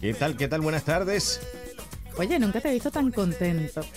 ¿Qué 0.00 0.14
tal? 0.14 0.36
¿Qué 0.36 0.48
tal? 0.48 0.60
Buenas 0.60 0.84
tardes. 0.84 1.40
Oye, 2.18 2.38
nunca 2.38 2.60
te 2.60 2.68
he 2.68 2.72
visto 2.72 2.90
tan 2.90 3.10
contento. 3.10 3.80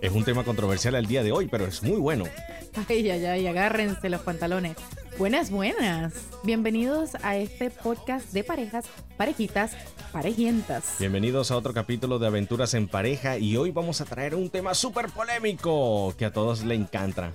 Es 0.00 0.10
un 0.10 0.24
tema 0.24 0.42
controversial 0.42 0.96
al 0.96 1.06
día 1.06 1.22
de 1.22 1.30
hoy, 1.30 1.46
pero 1.46 1.64
es 1.64 1.80
muy 1.84 1.96
bueno. 2.00 2.24
Ay, 2.88 3.08
ay, 3.08 3.24
ay, 3.24 3.46
agárrense 3.46 4.08
los 4.08 4.20
pantalones. 4.22 4.74
Buenas, 5.16 5.48
buenas. 5.52 6.12
Bienvenidos 6.42 7.10
a 7.22 7.36
este 7.36 7.70
podcast 7.70 8.32
de 8.32 8.42
parejas, 8.42 8.86
parejitas, 9.16 9.70
parejientas. 10.10 10.96
Bienvenidos 10.98 11.52
a 11.52 11.56
otro 11.56 11.72
capítulo 11.72 12.18
de 12.18 12.26
Aventuras 12.26 12.74
en 12.74 12.88
Pareja 12.88 13.38
y 13.38 13.56
hoy 13.56 13.70
vamos 13.70 14.00
a 14.00 14.06
traer 14.06 14.34
un 14.34 14.50
tema 14.50 14.74
súper 14.74 15.06
polémico 15.10 16.12
que 16.18 16.24
a 16.24 16.32
todos 16.32 16.64
le 16.64 16.74
encanta. 16.74 17.30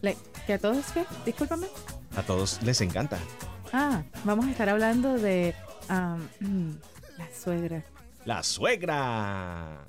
Le- 0.00 0.16
¿Que 0.46 0.52
a 0.52 0.58
todos 0.60 0.84
qué? 0.94 1.02
Discúlpame. 1.26 1.66
A 2.16 2.22
todos 2.22 2.62
les 2.62 2.80
encanta. 2.82 3.18
Ah, 3.72 4.04
vamos 4.22 4.46
a 4.46 4.50
estar 4.52 4.68
hablando 4.68 5.14
de 5.18 5.56
am, 5.88 6.28
mm, 6.40 6.70
la 7.18 7.28
suegra. 7.32 7.84
La 8.24 8.42
suegra. 8.42 9.86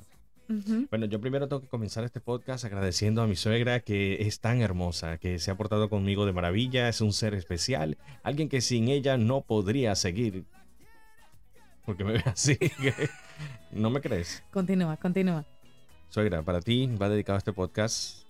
Bueno, 0.92 1.08
yo 1.08 1.20
primero 1.20 1.48
tengo 1.48 1.62
que 1.62 1.68
comenzar 1.68 2.04
este 2.04 2.22
podcast 2.22 2.66
agradeciendo 2.66 3.24
a 3.24 3.28
mi 3.28 3.36
suegra 3.36 3.80
que 3.80 4.28
es 4.28 4.40
tan 4.40 4.62
hermosa, 4.62 5.18
que 5.18 5.40
se 5.40 5.50
ha 5.50 5.56
portado 5.56 5.90
conmigo 5.90 6.28
de 6.28 6.34
maravilla, 6.34 6.88
es 6.88 7.02
un 7.02 7.14
ser 7.14 7.34
especial, 7.34 7.98
alguien 8.22 8.48
que 8.48 8.62
sin 8.62 8.90
ella 8.90 9.18
no 9.18 9.42
podría 9.42 9.96
seguir. 9.96 10.46
Porque 11.86 12.04
me 12.04 12.14
ve 12.14 12.24
así. 12.26 12.60
¿No 13.72 13.90
me 13.90 14.02
crees? 14.02 14.44
Continúa, 14.52 14.98
continúa. 14.98 15.46
Suegra, 16.10 16.44
para 16.44 16.62
ti 16.62 16.88
va 17.02 17.10
dedicado 17.10 17.38
este 17.38 17.54
podcast. 17.54 18.26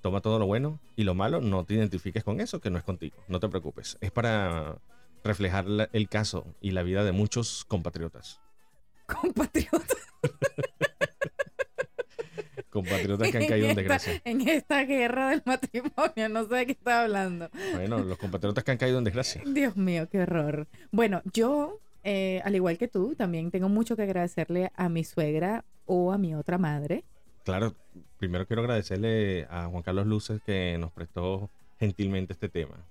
Toma 0.00 0.20
todo 0.20 0.38
lo 0.38 0.46
bueno 0.46 0.78
y 0.94 1.02
lo 1.02 1.14
malo, 1.14 1.40
no 1.40 1.64
te 1.64 1.74
identifiques 1.74 2.22
con 2.22 2.40
eso, 2.40 2.60
que 2.60 2.70
no 2.70 2.78
es 2.78 2.84
contigo. 2.84 3.16
No 3.26 3.40
te 3.40 3.48
preocupes. 3.48 3.98
Es 4.00 4.12
para 4.12 4.78
reflejar 5.28 5.66
la- 5.66 5.88
el 5.92 6.08
caso 6.08 6.46
y 6.60 6.72
la 6.72 6.82
vida 6.82 7.04
de 7.04 7.12
muchos 7.12 7.64
compatriotas. 7.66 8.40
Compatriota. 9.06 9.94
Compatriotas 12.70 13.30
que 13.30 13.38
han 13.38 13.46
caído 13.46 13.66
en 13.66 13.70
esta, 13.70 13.80
desgracia. 13.80 14.22
en 14.24 14.48
esta 14.48 14.84
guerra 14.84 15.30
del 15.30 15.42
matrimonio, 15.44 16.28
no 16.28 16.46
sé 16.46 16.54
de 16.54 16.66
qué 16.66 16.72
está 16.72 17.02
hablando. 17.02 17.48
Bueno, 17.74 17.98
los 18.00 18.18
compatriotas 18.18 18.62
que 18.62 18.70
han 18.72 18.76
caído 18.78 18.98
en 18.98 19.04
desgracia. 19.04 19.42
Dios 19.46 19.76
mío, 19.76 20.06
qué 20.10 20.20
horror. 20.20 20.68
Bueno, 20.92 21.22
yo, 21.32 21.80
eh, 22.04 22.42
al 22.44 22.54
igual 22.54 22.76
que 22.76 22.86
tú, 22.86 23.14
también 23.16 23.50
tengo 23.50 23.68
mucho 23.70 23.96
que 23.96 24.02
agradecerle 24.02 24.70
a 24.76 24.88
mi 24.90 25.02
suegra 25.02 25.64
o 25.86 26.12
a 26.12 26.18
mi 26.18 26.34
otra 26.34 26.58
madre. 26.58 27.04
Claro, 27.44 27.74
primero 28.18 28.46
quiero 28.46 28.60
agradecerle 28.62 29.46
a 29.50 29.66
Juan 29.68 29.82
Carlos 29.82 30.06
Luces 30.06 30.40
que 30.44 30.76
nos 30.78 30.92
prestó 30.92 31.48
gentilmente 31.80 32.34
este 32.34 32.50
tema. 32.50 32.84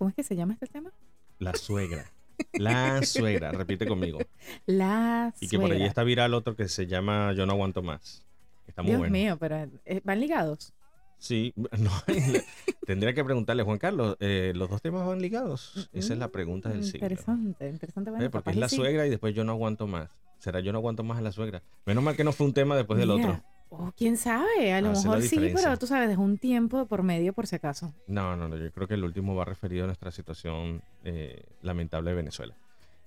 ¿Cómo 0.00 0.08
es 0.08 0.16
que 0.16 0.22
se 0.22 0.34
llama 0.34 0.54
este 0.54 0.66
tema? 0.66 0.90
La 1.38 1.54
suegra. 1.54 2.10
La 2.54 3.02
suegra, 3.02 3.52
repite 3.52 3.86
conmigo. 3.86 4.18
La 4.64 5.34
Y 5.40 5.48
que 5.48 5.58
por 5.58 5.66
ahí 5.66 5.72
suegra. 5.72 5.86
está 5.88 6.04
viral 6.04 6.32
otro 6.32 6.56
que 6.56 6.68
se 6.68 6.86
llama 6.86 7.34
Yo 7.34 7.44
no 7.44 7.52
aguanto 7.52 7.82
más. 7.82 8.24
Está 8.66 8.80
muy 8.80 8.92
Dios 8.92 8.98
bueno. 9.00 9.12
mío, 9.12 9.36
pero 9.38 9.68
eh, 9.84 10.00
van 10.02 10.20
ligados. 10.20 10.72
Sí, 11.18 11.52
no, 11.78 11.90
tendría 12.86 13.12
que 13.12 13.22
preguntarle, 13.22 13.62
Juan 13.62 13.76
Carlos, 13.76 14.16
eh, 14.20 14.54
¿los 14.56 14.70
dos 14.70 14.80
temas 14.80 15.06
van 15.06 15.20
ligados? 15.20 15.90
Esa 15.92 16.14
es 16.14 16.18
la 16.18 16.28
pregunta 16.28 16.70
del 16.70 16.82
siglo. 16.82 17.04
Interesante, 17.06 17.68
interesante. 17.68 18.08
Bueno, 18.10 18.24
Eh, 18.24 18.30
Porque 18.30 18.50
es 18.52 18.56
la 18.56 18.70
sí. 18.70 18.76
suegra 18.76 19.06
y 19.06 19.10
después 19.10 19.34
yo 19.34 19.44
no 19.44 19.52
aguanto 19.52 19.86
más. 19.86 20.08
¿Será 20.38 20.60
yo 20.60 20.72
no 20.72 20.78
aguanto 20.78 21.04
más 21.04 21.18
a 21.18 21.20
la 21.20 21.32
suegra? 21.32 21.62
Menos 21.84 22.02
mal 22.02 22.16
que 22.16 22.24
no 22.24 22.32
fue 22.32 22.46
un 22.46 22.54
tema 22.54 22.74
después 22.74 22.98
del 22.98 23.10
otro. 23.10 23.42
Oh, 23.70 23.92
quién 23.96 24.16
sabe, 24.16 24.72
a 24.72 24.80
lo 24.80 24.90
Hace 24.90 25.08
la 25.08 25.14
mejor 25.16 25.28
sí, 25.28 25.50
pero 25.54 25.76
tú 25.78 25.86
sabes, 25.86 26.08
dejó 26.08 26.22
un 26.22 26.38
tiempo 26.38 26.86
por 26.86 27.02
medio 27.02 27.32
por 27.32 27.46
si 27.46 27.56
acaso. 27.56 27.92
No, 28.06 28.36
no, 28.36 28.48
no, 28.48 28.56
yo 28.56 28.70
creo 28.72 28.86
que 28.86 28.94
el 28.94 29.04
último 29.04 29.34
va 29.34 29.44
referido 29.44 29.84
a 29.84 29.86
nuestra 29.86 30.10
situación 30.10 30.82
eh, 31.04 31.44
lamentable 31.62 32.10
de 32.10 32.16
Venezuela. 32.16 32.54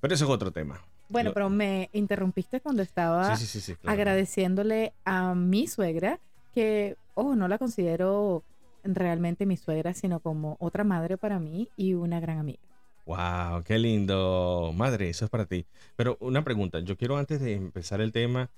Pero 0.02 0.14
eso 0.16 0.26
es 0.26 0.32
otro 0.32 0.52
tema. 0.52 0.82
Bueno, 1.10 1.30
Lo- 1.30 1.34
pero 1.34 1.50
me 1.50 1.90
interrumpiste 1.94 2.60
cuando 2.62 2.82
estaba 2.82 3.36
Sí, 3.36 3.46
sí, 3.46 3.60
sí, 3.60 3.62
sí. 3.62 3.76
claro. 3.76 3.94
agradeciéndole 3.94 4.94
a 5.06 5.36
mi 5.36 5.68
suegra, 5.68 6.20
que, 6.54 6.98
oh, 7.16 7.36
no 7.36 7.48
la 7.48 7.58
considero 7.58 8.44
realmente 8.84 9.46
mi 9.46 9.58
suegra, 9.58 9.94
sino 9.94 10.20
como 10.20 10.58
otra 10.60 10.84
madre 10.84 11.18
para 11.18 11.40
mí 11.40 11.70
y 11.78 11.94
una 11.94 12.20
gran 12.20 12.40
amiga. 12.40 12.60
Wow, 13.06 13.64
qué 13.64 13.78
lindo. 13.80 14.72
Madre, 14.76 15.10
eso 15.10 15.26
es 15.26 15.32
para 15.32 15.46
ti. 15.46 15.66
Pero 15.96 16.18
una 16.22 16.44
pregunta, 16.44 16.80
yo 16.80 16.98
quiero 16.98 17.18
antes 17.18 17.42
de 17.42 17.54
empezar 17.54 18.00
el 18.02 18.12
tema, 18.12 18.50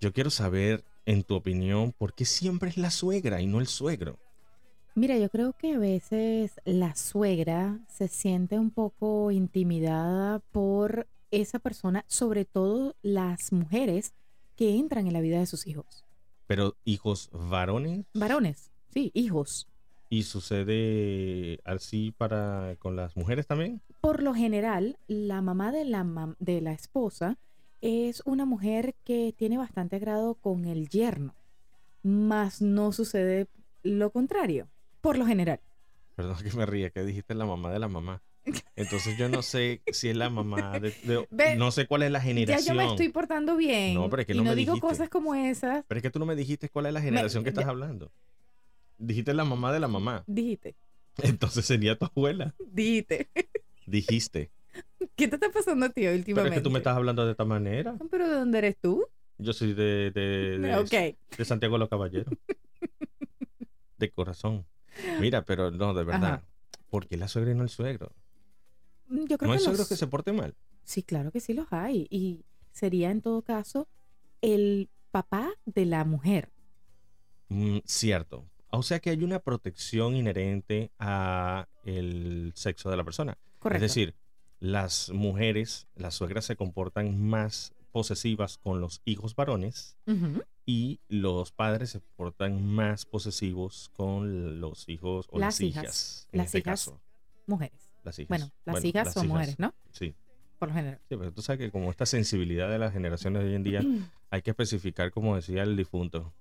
yo 0.00 0.12
quiero 0.12 0.30
saber, 0.30 0.84
en 1.10 1.24
tu 1.24 1.34
opinión, 1.34 1.92
¿por 1.92 2.14
qué 2.14 2.24
siempre 2.24 2.70
es 2.70 2.76
la 2.76 2.90
suegra 2.92 3.40
y 3.40 3.46
no 3.48 3.58
el 3.58 3.66
suegro? 3.66 4.18
Mira, 4.94 5.18
yo 5.18 5.28
creo 5.28 5.52
que 5.54 5.74
a 5.74 5.78
veces 5.78 6.52
la 6.64 6.94
suegra 6.94 7.80
se 7.88 8.06
siente 8.06 8.58
un 8.60 8.70
poco 8.70 9.30
intimidada 9.32 10.38
por 10.38 11.08
esa 11.32 11.58
persona, 11.58 12.04
sobre 12.06 12.44
todo 12.44 12.94
las 13.02 13.52
mujeres 13.52 14.12
que 14.56 14.76
entran 14.76 15.06
en 15.08 15.12
la 15.12 15.20
vida 15.20 15.40
de 15.40 15.46
sus 15.46 15.66
hijos. 15.66 16.04
Pero 16.46 16.76
hijos 16.84 17.28
varones 17.32 18.04
Varones, 18.14 18.70
sí, 18.92 19.10
hijos. 19.14 19.66
y 20.08 20.22
sucede 20.24 21.60
así 21.64 22.12
para 22.16 22.76
con 22.78 22.94
las 22.94 23.16
mujeres 23.16 23.46
también. 23.48 23.80
Por 24.00 24.22
lo 24.22 24.32
general, 24.34 24.96
la 25.08 25.42
mamá 25.42 25.72
de 25.72 25.84
la, 25.84 26.04
mam- 26.04 26.36
de 26.38 26.60
la 26.60 26.72
esposa 26.72 27.36
es 27.80 28.22
una 28.26 28.44
mujer 28.44 28.94
que 29.04 29.34
tiene 29.36 29.58
bastante 29.58 29.96
agrado 29.96 30.34
con 30.34 30.64
el 30.66 30.88
yerno, 30.88 31.34
mas 32.02 32.60
no 32.62 32.92
sucede 32.92 33.46
lo 33.82 34.10
contrario, 34.10 34.68
por 35.00 35.16
lo 35.18 35.26
general. 35.26 35.60
Perdón 36.14 36.36
que 36.42 36.52
me 36.56 36.66
ría, 36.66 36.90
que 36.90 37.02
dijiste 37.04 37.34
la 37.34 37.46
mamá 37.46 37.70
de 37.72 37.78
la 37.78 37.88
mamá. 37.88 38.22
Entonces 38.74 39.16
yo 39.18 39.28
no 39.28 39.42
sé 39.42 39.82
si 39.92 40.08
es 40.08 40.16
la 40.16 40.30
mamá 40.30 40.78
de, 40.80 40.90
de- 41.04 41.26
Ve, 41.30 41.56
no 41.56 41.70
sé 41.70 41.86
cuál 41.86 42.02
es 42.02 42.10
la 42.10 42.18
Ya 42.20 42.24
generación. 42.24 42.76
yo 42.76 42.82
me 42.82 42.88
estoy 42.88 43.08
portando 43.10 43.56
bien 43.56 43.94
No, 43.94 44.08
pero 44.08 44.22
es 44.22 44.26
que 44.26 44.32
y 44.32 44.36
no 44.36 44.44
no 44.44 44.50
me 44.50 44.56
digo 44.56 44.72
dijiste. 44.74 44.88
cosas 44.88 45.08
como 45.10 45.34
esas, 45.34 45.84
Pero 45.86 45.98
es 45.98 46.02
que 46.02 46.10
tú 46.10 46.18
no 46.18 46.26
me 46.26 46.34
dijiste 46.36 46.68
cuál 46.70 46.86
es 46.86 46.92
la 46.94 47.00
generación 47.02 47.42
que 47.44 47.50
estás 47.50 47.64
ya- 47.64 47.70
hablando. 47.70 48.10
Dijiste 48.98 49.32
la 49.34 49.44
mamá 49.44 49.72
de 49.72 49.80
la 49.80 49.88
mamá. 49.88 50.24
dijiste, 50.26 50.74
Entonces 51.18 51.64
sería 51.66 51.96
tu 51.98 52.06
abuela. 52.06 52.54
dijiste. 52.72 53.28
Dijiste. 53.86 54.50
¿Qué 55.16 55.28
te 55.28 55.36
está 55.36 55.50
pasando 55.50 55.86
a 55.86 55.88
ti 55.88 56.02
Pero 56.02 56.14
últimamente? 56.16 56.56
es 56.56 56.60
que 56.60 56.64
tú 56.64 56.70
me 56.70 56.78
estás 56.78 56.96
hablando 56.96 57.24
de 57.24 57.32
esta 57.32 57.44
manera. 57.44 57.96
¿Pero 58.10 58.28
de 58.28 58.34
dónde 58.34 58.58
eres 58.58 58.76
tú? 58.78 59.04
Yo 59.38 59.52
soy 59.52 59.72
de, 59.74 60.10
de, 60.10 60.58
de, 60.58 61.16
de 61.38 61.44
Santiago 61.44 61.74
de 61.76 61.78
los 61.80 61.88
Caballeros. 61.88 62.32
De 63.98 64.10
corazón. 64.10 64.66
Mira, 65.20 65.44
pero 65.44 65.70
no, 65.70 65.92
de 65.94 66.04
verdad. 66.04 66.34
Ajá. 66.34 66.44
¿Por 66.88 67.06
qué 67.06 67.16
la 67.16 67.28
suegra 67.28 67.52
y 67.52 67.54
no 67.54 67.62
el 67.62 67.68
suegro? 67.68 68.12
Mm, 69.08 69.26
Yo 69.26 69.36
creo 69.38 69.46
¿No 69.48 69.52
hay 69.52 69.58
que 69.58 69.64
suegros 69.64 69.80
los- 69.80 69.88
que 69.88 69.96
se 69.96 70.06
porten 70.06 70.36
mal? 70.36 70.54
Sí, 70.84 71.02
claro 71.02 71.30
que 71.30 71.40
sí 71.40 71.52
los 71.52 71.66
hay. 71.72 72.06
Y 72.10 72.44
sería 72.72 73.10
en 73.10 73.20
todo 73.20 73.42
caso 73.42 73.88
el 74.40 74.88
papá 75.10 75.50
de 75.66 75.84
la 75.84 76.04
mujer. 76.04 76.50
Mm, 77.48 77.78
cierto. 77.84 78.48
O 78.70 78.82
sea 78.82 79.00
que 79.00 79.10
hay 79.10 79.22
una 79.22 79.40
protección 79.40 80.16
inherente 80.16 80.90
a 80.98 81.68
el 81.84 82.52
sexo 82.54 82.88
de 82.90 82.96
la 82.96 83.04
persona. 83.04 83.36
Correcto. 83.58 83.84
Es 83.84 83.90
decir, 83.94 84.14
las 84.60 85.10
mujeres, 85.10 85.86
las 85.96 86.14
suegras 86.14 86.44
se 86.44 86.56
comportan 86.56 87.20
más 87.20 87.74
posesivas 87.92 88.58
con 88.58 88.80
los 88.80 89.00
hijos 89.04 89.34
varones 89.34 89.96
y 90.66 91.00
los 91.08 91.50
padres 91.50 91.90
se 91.90 92.00
portan 92.00 92.64
más 92.64 93.04
posesivos 93.06 93.90
con 93.94 94.60
los 94.60 94.88
hijos 94.88 95.26
o 95.30 95.38
las, 95.38 95.54
Las 95.54 95.60
hijas. 95.62 95.82
hijas. 95.84 96.28
en 96.32 96.38
Las 96.38 96.46
este 96.46 96.58
hijas. 96.58 96.70
caso, 96.84 97.00
Mujeres. 97.46 97.90
las 98.04 98.18
hijas. 98.18 98.28
Bueno, 98.28 98.50
las 98.64 98.84
hijas 98.84 99.12
son 99.12 99.26
mujeres, 99.28 99.58
¿no? 99.58 99.74
Sí. 99.90 100.14
Por 100.58 100.68
lo 100.68 100.74
general. 100.74 101.00
Sí, 101.08 101.16
pero 101.16 101.32
tú 101.32 101.40
sabes 101.42 101.58
que 101.58 101.70
como 101.70 101.90
esta 101.90 102.04
sensibilidad 102.06 102.68
de 102.70 102.78
las 102.78 102.92
generaciones 102.92 103.42
de 103.42 103.48
hoy 103.48 103.54
en 103.54 103.62
día, 103.64 103.80
hay 104.30 104.42
que 104.42 104.50
especificar, 104.50 105.10
como 105.10 105.34
decía 105.34 105.62
el 105.62 105.74
difunto, 105.76 106.32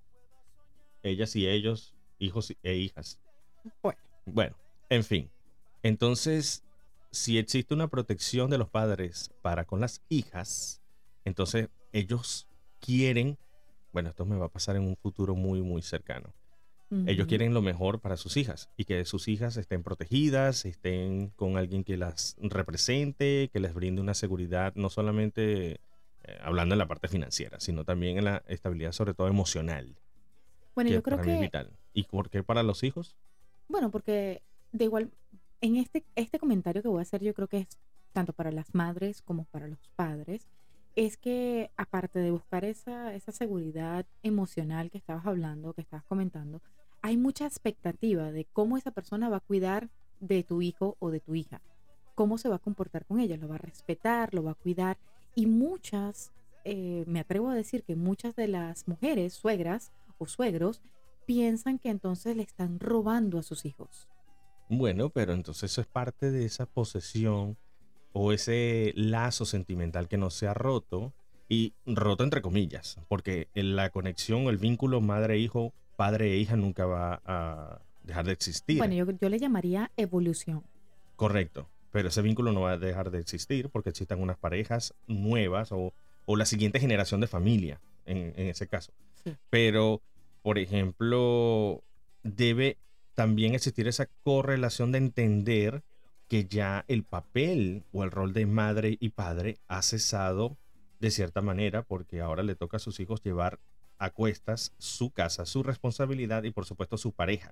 ellas 1.03 1.35
y 1.37 1.47
ellos, 1.47 1.95
hijos 2.19 2.53
e 2.61 2.75
hijas. 2.75 3.17
Bueno. 3.81 3.99
Bueno, 4.25 4.55
en 4.89 5.03
fin. 5.05 5.31
Entonces, 5.83 6.63
si 7.11 7.37
existe 7.37 7.73
una 7.73 7.87
protección 7.87 8.49
de 8.49 8.57
los 8.57 8.69
padres 8.69 9.31
para 9.41 9.65
con 9.65 9.79
las 9.79 10.01
hijas, 10.09 10.81
entonces 11.25 11.69
ellos 11.91 12.47
quieren, 12.79 13.37
bueno, 13.91 14.09
esto 14.09 14.25
me 14.25 14.37
va 14.37 14.47
a 14.47 14.51
pasar 14.51 14.75
en 14.75 14.83
un 14.83 14.95
futuro 14.95 15.35
muy, 15.35 15.61
muy 15.61 15.81
cercano. 15.81 16.33
Ellos 17.05 17.27
quieren 17.27 17.53
lo 17.53 17.61
mejor 17.61 17.99
para 17.99 18.17
sus 18.17 18.35
hijas 18.35 18.71
y 18.75 18.85
que 18.85 19.05
sus 19.05 19.27
hijas 19.27 19.57
estén 19.57 19.83
protegidas, 19.83 20.65
estén 20.65 21.29
con 21.35 21.55
alguien 21.55 21.83
que 21.83 21.97
las 21.97 22.35
represente, 22.39 23.51
que 23.53 23.59
les 23.59 23.75
brinde 23.75 24.01
una 24.01 24.15
seguridad, 24.15 24.73
no 24.73 24.89
solamente 24.89 25.81
eh, 26.23 26.37
hablando 26.41 26.73
en 26.73 26.79
la 26.79 26.87
parte 26.87 27.07
financiera, 27.07 27.59
sino 27.59 27.85
también 27.85 28.17
en 28.17 28.25
la 28.25 28.43
estabilidad, 28.47 28.91
sobre 28.91 29.13
todo 29.13 29.27
emocional, 29.27 29.99
Bueno, 30.73 30.89
yo 30.89 31.03
creo 31.03 31.17
para 31.17 31.27
mí 31.27 31.33
es 31.33 31.37
que 31.37 31.41
vital. 31.43 31.77
¿Y 31.93 32.03
por 32.05 32.31
qué 32.31 32.41
para 32.41 32.63
los 32.63 32.81
hijos? 32.83 33.15
Bueno, 33.67 33.91
porque 33.91 34.41
de 34.71 34.85
igual, 34.85 35.11
en 35.61 35.75
este, 35.75 36.03
este 36.15 36.39
comentario 36.39 36.81
que 36.81 36.87
voy 36.87 36.99
a 36.99 37.03
hacer, 37.03 37.21
yo 37.21 37.33
creo 37.33 37.47
que 37.47 37.59
es 37.59 37.67
tanto 38.13 38.33
para 38.33 38.51
las 38.51 38.73
madres 38.73 39.21
como 39.21 39.45
para 39.45 39.67
los 39.67 39.89
padres, 39.95 40.47
es 40.95 41.17
que 41.17 41.71
aparte 41.77 42.19
de 42.19 42.31
buscar 42.31 42.65
esa, 42.65 43.13
esa 43.13 43.31
seguridad 43.31 44.05
emocional 44.23 44.89
que 44.89 44.97
estabas 44.97 45.25
hablando, 45.25 45.73
que 45.73 45.81
estabas 45.81 46.05
comentando, 46.05 46.61
hay 47.01 47.17
mucha 47.17 47.45
expectativa 47.45 48.31
de 48.31 48.45
cómo 48.45 48.77
esa 48.77 48.91
persona 48.91 49.29
va 49.29 49.37
a 49.37 49.41
cuidar 49.41 49.89
de 50.19 50.43
tu 50.43 50.61
hijo 50.61 50.97
o 50.99 51.11
de 51.11 51.19
tu 51.19 51.35
hija. 51.35 51.61
cómo 52.15 52.37
se 52.37 52.49
va 52.49 52.57
a 52.57 52.59
comportar 52.59 53.05
con 53.05 53.21
ella, 53.21 53.37
lo 53.37 53.47
va 53.47 53.55
a 53.55 53.59
respetar, 53.59 54.33
lo 54.33 54.43
va 54.43 54.51
a 54.51 54.55
cuidar. 54.55 54.97
Y 55.35 55.45
muchas, 55.45 56.33
eh, 56.65 57.05
me 57.07 57.21
atrevo 57.21 57.47
a 57.49 57.55
decir 57.55 57.83
que 57.83 57.95
muchas 57.95 58.35
de 58.35 58.49
las 58.49 58.89
mujeres, 58.89 59.31
suegras 59.31 59.93
o 60.17 60.25
suegros, 60.27 60.81
piensan 61.25 61.79
que 61.79 61.89
entonces 61.89 62.35
le 62.35 62.43
están 62.43 62.77
robando 62.77 63.39
a 63.39 63.43
sus 63.43 63.63
hijos. 63.63 64.09
Bueno, 64.69 65.09
pero 65.09 65.33
entonces 65.33 65.71
eso 65.71 65.81
es 65.81 65.87
parte 65.87 66.31
de 66.31 66.45
esa 66.45 66.67
posesión 66.67 67.57
o 68.13 68.31
ese 68.31 68.93
lazo 68.95 69.45
sentimental 69.45 70.07
que 70.07 70.17
no 70.17 70.29
se 70.29 70.47
ha 70.47 70.53
roto 70.53 71.11
y 71.49 71.73
roto 71.87 72.23
entre 72.23 72.43
comillas, 72.43 72.99
porque 73.07 73.47
la 73.55 73.89
conexión, 73.89 74.43
el 74.43 74.57
vínculo 74.57 75.01
madre-hijo, 75.01 75.73
padre 75.95 76.33
e 76.33 76.37
hija 76.37 76.55
nunca 76.55 76.85
va 76.85 77.21
a 77.25 77.81
dejar 78.03 78.25
de 78.25 78.33
existir. 78.33 78.77
Bueno, 78.77 78.93
yo, 78.93 79.05
yo 79.09 79.29
le 79.29 79.39
llamaría 79.39 79.91
evolución. 79.97 80.63
Correcto, 81.15 81.67
pero 81.91 82.09
ese 82.09 82.21
vínculo 82.21 82.51
no 82.51 82.61
va 82.61 82.73
a 82.73 82.77
dejar 82.77 83.09
de 83.09 83.19
existir 83.19 83.69
porque 83.69 83.89
existan 83.89 84.21
unas 84.21 84.37
parejas 84.37 84.93
nuevas 85.07 85.71
o, 85.71 85.93
o 86.25 86.35
la 86.35 86.45
siguiente 86.45 86.79
generación 86.79 87.21
de 87.21 87.27
familia 87.27 87.81
en, 88.05 88.33
en 88.35 88.47
ese 88.47 88.67
caso. 88.67 88.93
Sí. 89.23 89.35
Pero, 89.49 90.01
por 90.43 90.59
ejemplo, 90.59 91.81
debe 92.21 92.77
también 93.19 93.53
existir 93.53 93.85
esa 93.89 94.05
correlación 94.23 94.93
de 94.93 94.97
entender 94.99 95.83
que 96.29 96.45
ya 96.45 96.85
el 96.87 97.03
papel 97.03 97.83
o 97.91 98.05
el 98.05 98.11
rol 98.11 98.31
de 98.31 98.45
madre 98.45 98.95
y 99.01 99.09
padre 99.09 99.57
ha 99.67 99.81
cesado 99.81 100.57
de 101.01 101.11
cierta 101.11 101.41
manera 101.41 101.83
porque 101.83 102.21
ahora 102.21 102.43
le 102.43 102.55
toca 102.55 102.77
a 102.77 102.79
sus 102.79 103.01
hijos 103.01 103.21
llevar 103.21 103.59
a 103.97 104.09
cuestas 104.09 104.71
su 104.77 105.11
casa, 105.11 105.45
su 105.45 105.63
responsabilidad 105.63 106.43
y 106.43 106.51
por 106.51 106.63
supuesto 106.63 106.95
su 106.97 107.11
pareja. 107.11 107.51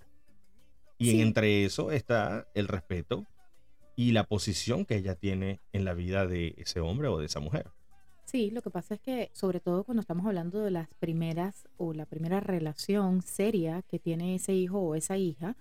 Y 0.97 1.09
Sí. 1.11 1.21
entre 1.21 1.65
eso 1.65 1.91
está 1.91 2.47
el 2.53 2.69
respeto 2.69 3.25
y 3.97 4.13
la 4.13 4.23
posición 4.23 4.85
que 4.85 4.95
ella 4.95 5.15
tiene 5.15 5.59
en 5.73 5.83
la 5.83 5.93
vida 5.93 6.27
de 6.27 6.55
ese 6.59 6.79
hombre 6.79 7.09
o 7.09 7.19
de 7.19 7.25
esa 7.25 7.41
mujer. 7.41 7.71
Sí, 8.27 8.51
lo 8.51 8.61
que 8.61 8.69
pasa 8.69 8.95
es 8.95 8.99
que 8.99 9.29
sobre 9.31 9.61
todo 9.61 9.85
cuando 9.85 10.01
estamos 10.01 10.25
hablando 10.25 10.59
de 10.59 10.69
las 10.69 10.89
primeras 10.95 11.65
o 11.77 11.93
la 11.93 12.05
primera 12.05 12.41
relación 12.41 13.21
seria 13.21 13.83
que 13.83 13.99
tiene 13.99 14.35
ese 14.35 14.53
hijo 14.53 14.79
o 14.79 14.95
esa 14.95 15.15
hija, 15.15 15.55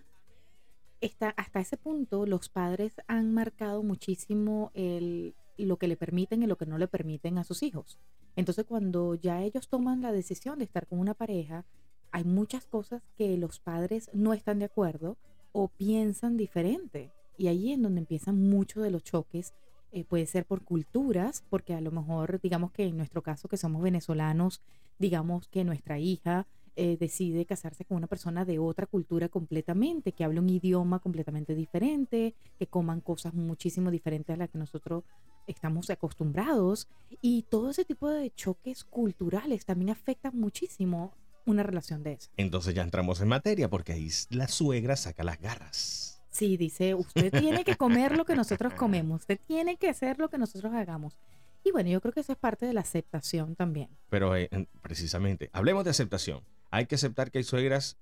está, 1.00 1.28
hasta 1.36 1.60
ese 1.60 1.76
punto 1.76 2.26
los 2.26 2.48
padres 2.48 2.94
han 3.06 3.32
marcado 3.32 3.84
muchísimo 3.84 4.72
el, 4.74 5.36
lo 5.56 5.76
que 5.76 5.86
le 5.86 5.96
permiten 5.96 6.42
y 6.42 6.48
lo 6.48 6.56
que 6.56 6.66
no 6.66 6.76
le 6.76 6.88
permiten 6.88 7.38
a 7.38 7.44
sus 7.44 7.62
hijos. 7.62 8.00
Entonces 8.34 8.64
cuando 8.64 9.14
ya 9.14 9.44
ellos 9.44 9.68
toman 9.68 10.02
la 10.02 10.10
decisión 10.10 10.58
de 10.58 10.64
estar 10.64 10.88
con 10.88 10.98
una 10.98 11.14
pareja, 11.14 11.64
hay 12.10 12.24
muchas 12.24 12.66
cosas 12.66 13.00
que 13.16 13.36
los 13.36 13.60
padres 13.60 14.10
no 14.12 14.32
están 14.32 14.58
de 14.58 14.64
acuerdo 14.64 15.16
o 15.52 15.68
piensan 15.68 16.36
diferente. 16.36 17.12
Y 17.38 17.46
ahí 17.46 17.72
es 17.72 17.80
donde 17.80 18.00
empiezan 18.00 18.40
muchos 18.50 18.82
de 18.82 18.90
los 18.90 19.04
choques 19.04 19.54
eh, 19.96 20.04
puede 20.04 20.26
ser 20.26 20.44
por 20.44 20.62
culturas, 20.62 21.42
porque 21.48 21.72
a 21.72 21.80
lo 21.80 21.90
mejor, 21.90 22.38
digamos 22.42 22.70
que 22.70 22.84
en 22.84 22.98
nuestro 22.98 23.22
caso 23.22 23.48
que 23.48 23.56
somos 23.56 23.80
venezolanos, 23.80 24.60
digamos 24.98 25.48
que 25.48 25.64
nuestra 25.64 25.98
hija 25.98 26.46
eh, 26.76 26.98
decide 27.00 27.46
casarse 27.46 27.86
con 27.86 27.96
una 27.96 28.06
persona 28.06 28.44
de 28.44 28.58
otra 28.58 28.84
cultura 28.84 29.30
completamente, 29.30 30.12
que 30.12 30.22
habla 30.22 30.42
un 30.42 30.50
idioma 30.50 30.98
completamente 30.98 31.54
diferente, 31.54 32.34
que 32.58 32.66
coman 32.66 33.00
cosas 33.00 33.32
muchísimo 33.32 33.90
diferentes 33.90 34.34
a 34.34 34.36
las 34.36 34.50
que 34.50 34.58
nosotros 34.58 35.04
estamos 35.46 35.88
acostumbrados. 35.88 36.88
Y 37.22 37.44
todo 37.44 37.70
ese 37.70 37.86
tipo 37.86 38.10
de 38.10 38.30
choques 38.34 38.84
culturales 38.84 39.64
también 39.64 39.88
afectan 39.88 40.38
muchísimo 40.38 41.14
una 41.46 41.62
relación 41.62 42.02
de 42.02 42.12
esa. 42.12 42.30
Entonces 42.36 42.74
ya 42.74 42.82
entramos 42.82 43.22
en 43.22 43.28
materia 43.28 43.70
porque 43.70 43.94
ahí 43.94 44.10
la 44.28 44.46
suegra 44.46 44.94
saca 44.96 45.24
las 45.24 45.40
garras. 45.40 46.15
Sí, 46.36 46.58
dice, 46.58 46.94
usted 46.94 47.32
tiene 47.32 47.64
que 47.64 47.76
comer 47.76 48.14
lo 48.14 48.26
que 48.26 48.36
nosotros 48.36 48.74
comemos, 48.74 49.20
usted 49.22 49.40
tiene 49.46 49.76
que 49.78 49.88
hacer 49.88 50.18
lo 50.18 50.28
que 50.28 50.36
nosotros 50.36 50.74
hagamos. 50.74 51.16
Y 51.64 51.70
bueno, 51.72 51.88
yo 51.88 52.00
creo 52.02 52.12
que 52.12 52.20
eso 52.20 52.32
es 52.32 52.38
parte 52.38 52.66
de 52.66 52.74
la 52.74 52.82
aceptación 52.82 53.56
también. 53.56 53.88
Pero 54.10 54.36
eh, 54.36 54.48
en- 54.52 54.68
precisamente, 54.82 55.48
hablemos 55.54 55.84
de 55.84 55.90
aceptación. 55.90 56.44
Hay 56.70 56.84
que 56.86 56.96
aceptar 56.96 57.30
que 57.30 57.38
hay 57.38 57.44
suegras 57.44 57.96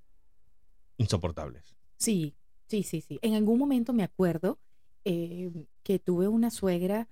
insoportables. 0.96 1.76
Sí, 1.96 2.34
sí, 2.66 2.82
sí, 2.82 3.00
sí. 3.00 3.18
En 3.22 3.34
algún 3.34 3.58
momento 3.58 3.92
me 3.92 4.02
acuerdo 4.02 4.58
eh, 5.04 5.50
que 5.82 5.98
tuve 5.98 6.26
una 6.28 6.50
suegra, 6.50 7.08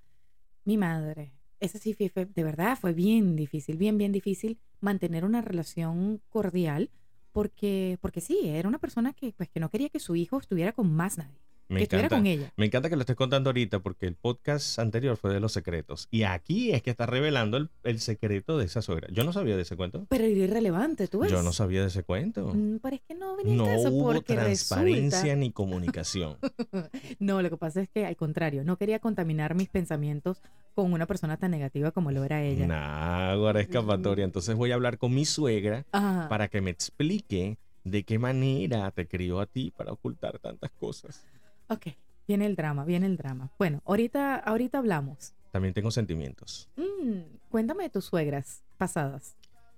mi 0.65 0.77
madre. 0.77 1.31
Esa 1.59 1.79
sí 1.79 1.93
fue, 1.93 2.09
fue- 2.09 2.25
de 2.25 2.43
verdad, 2.43 2.77
fue 2.79 2.93
bien 2.93 3.35
difícil, 3.35 3.77
bien, 3.77 3.97
bien 3.97 4.11
difícil 4.11 4.59
mantener 4.81 5.23
una 5.25 5.41
relación 5.41 6.21
cordial 6.29 6.89
porque, 7.33 7.97
porque 8.01 8.21
sí, 8.21 8.39
era 8.45 8.69
una 8.69 8.79
persona 8.79 9.13
que, 9.13 9.33
pues, 9.33 9.49
que 9.49 9.59
no 9.59 9.69
quería 9.69 9.89
que 9.89 9.99
su 9.99 10.15
hijo 10.15 10.39
estuviera 10.39 10.71
con 10.73 10.93
más 10.93 11.17
nadie, 11.17 11.41
Me 11.69 11.87
que 11.87 11.95
encanta. 11.95 12.15
con 12.17 12.25
ella. 12.27 12.51
Me 12.57 12.65
encanta 12.65 12.89
que 12.89 12.95
lo 12.95 13.01
estés 13.01 13.15
contando 13.15 13.49
ahorita 13.49 13.79
porque 13.79 14.05
el 14.05 14.15
podcast 14.15 14.77
anterior 14.79 15.17
fue 15.17 15.33
de 15.33 15.39
los 15.39 15.53
secretos. 15.53 16.07
Y 16.11 16.23
aquí 16.23 16.71
es 16.71 16.81
que 16.83 16.89
está 16.91 17.05
revelando 17.05 17.57
el, 17.57 17.69
el 17.83 17.99
secreto 17.99 18.57
de 18.57 18.65
esa 18.65 18.81
suegra. 18.81 19.07
Yo 19.11 19.23
no 19.23 19.33
sabía 19.33 19.55
de 19.55 19.61
ese 19.63 19.75
cuento. 19.75 20.05
Pero 20.09 20.23
era 20.25 20.33
irrelevante, 20.33 21.07
¿tú 21.07 21.19
ves? 21.19 21.31
Yo 21.31 21.41
no 21.41 21.53
sabía 21.53 21.81
de 21.81 21.87
ese 21.87 22.03
cuento. 22.03 22.53
Mm, 22.53 22.77
Pero 22.81 22.95
es 22.95 23.01
que 23.07 23.15
no 23.15 23.35
venía 23.35 23.55
No 23.55 23.65
el 23.69 23.77
caso 23.77 23.91
hubo 23.91 24.13
porque 24.13 24.35
transparencia 24.35 25.19
resulta... 25.21 25.35
ni 25.35 25.51
comunicación. 25.51 26.37
No, 27.19 27.41
lo 27.41 27.49
que 27.49 27.57
pasa 27.57 27.81
es 27.81 27.89
que 27.89 28.05
al 28.05 28.15
contrario, 28.15 28.63
no 28.63 28.77
quería 28.77 28.99
contaminar 28.99 29.55
mis 29.55 29.69
pensamientos 29.69 30.41
con 30.75 30.91
una 30.93 31.05
persona 31.05 31.37
tan 31.37 31.51
negativa 31.51 31.91
como 31.91 32.11
lo 32.11 32.23
era 32.23 32.43
ella. 32.43 32.67
Nah, 32.67 33.31
ahora 33.31 33.61
escapatoria. 33.61 34.25
Entonces 34.25 34.55
voy 34.55 34.71
a 34.71 34.75
hablar 34.75 34.97
con 34.97 35.13
mi 35.13 35.25
suegra 35.25 35.85
para 35.91 36.47
que 36.49 36.61
me 36.61 36.71
explique 36.71 37.57
de 37.83 38.03
qué 38.03 38.19
manera 38.19 38.89
te 38.91 39.07
crió 39.07 39.39
a 39.39 39.45
ti 39.45 39.71
para 39.75 39.91
ocultar 39.91 40.39
tantas 40.39 40.71
cosas. 40.71 41.25
Ok, 41.67 41.87
viene 42.27 42.45
el 42.45 42.55
drama, 42.55 42.85
viene 42.85 43.05
el 43.05 43.17
drama. 43.17 43.51
Bueno, 43.57 43.81
ahorita, 43.85 44.35
ahorita 44.35 44.77
hablamos. 44.79 45.33
También 45.51 45.73
tengo 45.73 45.91
sentimientos. 45.91 46.69
Mm, 46.75 47.21
cuéntame 47.49 47.83
de 47.83 47.89
tus 47.89 48.05
suegras 48.05 48.63
pasadas. 48.77 49.35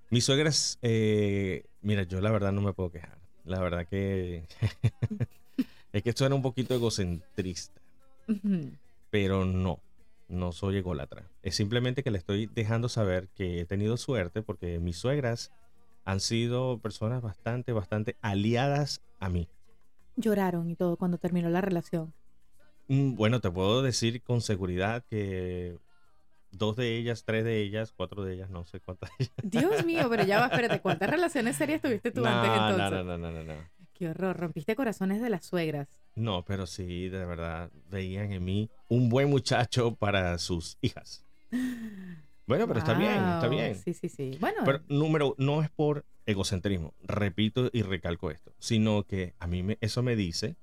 Mis 0.10 0.24
suegras, 0.24 0.78
eh, 0.82 1.66
mira, 1.82 2.04
yo 2.04 2.22
la 2.22 2.32
verdad 2.32 2.52
no 2.52 2.62
me 2.62 2.74
puedo 2.74 2.92
quejar. 2.92 3.18
La 3.44 3.60
verdad 3.60 3.88
que 3.88 4.48
es 5.94 6.04
que 6.04 6.10
esto 6.10 6.26
era 6.26 6.34
un 6.34 6.42
poquito 6.42 6.74
egocentrista, 6.74 7.80
pero 9.10 9.46
no, 9.46 9.80
no 10.28 10.52
soy 10.52 10.78
ególatra. 10.78 11.30
Es 11.44 11.56
simplemente 11.56 12.04
que 12.04 12.12
le 12.12 12.18
estoy 12.18 12.48
dejando 12.48 12.90
saber 12.90 13.28
que 13.36 13.60
he 13.60 13.66
tenido 13.66 13.98
suerte 13.98 14.42
porque 14.42 14.80
mis 14.80 14.98
suegras 14.98 15.52
han 16.06 16.20
sido 16.20 16.80
personas 16.80 17.22
bastante, 17.22 17.72
bastante 17.72 18.16
aliadas 18.22 19.02
a 19.20 19.30
mí. 19.30 19.48
Lloraron 20.16 20.70
y 20.70 20.76
todo 20.76 20.98
cuando 20.98 21.18
terminó 21.18 21.50
la 21.50 21.62
relación. 21.62 22.14
Mm, 22.88 23.16
Bueno, 23.16 23.42
te 23.42 23.50
puedo 23.52 23.82
decir 23.82 24.22
con 24.22 24.42
seguridad 24.42 25.04
que 25.10 25.78
dos 26.52 26.76
de 26.76 26.98
ellas, 26.98 27.24
tres 27.26 27.44
de 27.44 27.62
ellas, 27.62 27.92
cuatro 27.96 28.24
de 28.24 28.36
ellas, 28.36 28.50
no 28.50 28.64
sé 28.66 28.80
cuántas. 28.80 29.10
Dios 29.44 29.86
mío, 29.86 30.08
pero 30.10 30.24
ya 30.24 30.40
va, 30.40 30.46
espérate, 30.48 30.80
¿cuántas 30.80 31.10
relaciones 31.10 31.56
serias 31.58 31.82
tuviste 31.82 32.12
tú 32.12 32.22
no, 32.22 32.28
antes 32.30 32.50
no, 32.50 32.70
entonces? 32.70 32.92
no, 32.92 33.04
no, 33.04 33.18
no, 33.18 33.32
no, 33.32 33.44
no. 33.44 33.76
Qué 33.94 34.10
horror, 34.10 34.38
rompiste 34.38 34.76
corazones 34.76 35.22
de 35.22 35.30
las 35.30 35.46
suegras. 35.46 35.88
No, 36.16 36.44
pero 36.44 36.66
sí, 36.68 37.08
de 37.10 37.26
verdad, 37.26 37.70
veían 37.90 38.32
en 38.34 38.44
mí 38.44 38.70
un 38.90 39.08
buen 39.10 39.30
muchacho 39.30 39.96
para 39.96 40.38
sus 40.38 40.78
hijas. 40.82 41.24
Bueno, 42.48 42.68
pero 42.68 42.80
está 42.80 42.94
bien, 42.94 43.12
está 43.24 43.48
bien. 43.48 43.76
Sí, 43.76 43.94
sí, 43.94 44.10
sí. 44.10 44.38
Bueno, 44.40 44.62
Pero 44.66 44.82
número, 44.88 45.34
no 45.38 45.62
es 45.62 45.70
por 45.72 46.06
egocentrismo, 46.26 46.94
repito 47.04 47.70
y 47.72 47.82
recalco 47.82 48.32
esto, 48.32 48.52
sino 48.60 49.04
que 49.04 49.34
a 49.40 49.48
mí 49.48 49.64
me- 49.64 49.78
eso 49.82 50.02
me 50.04 50.16
dice 50.16 50.56